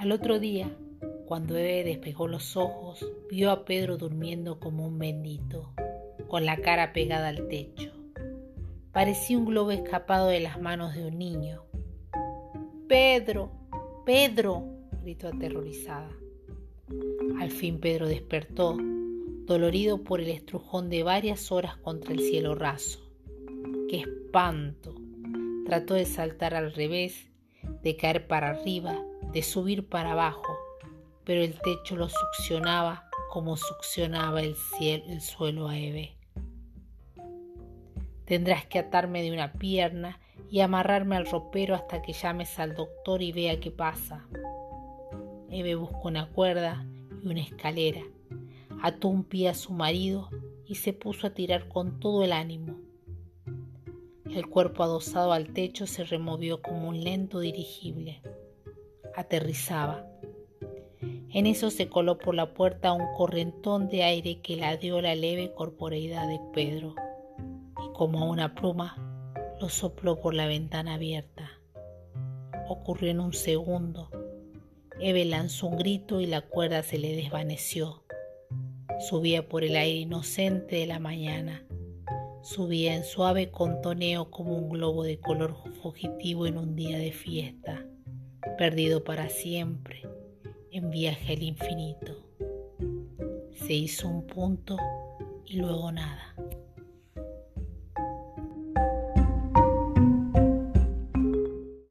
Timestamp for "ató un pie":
48.82-49.48